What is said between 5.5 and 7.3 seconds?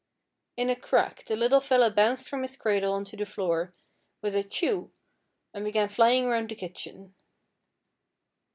and began flying round the kitchen.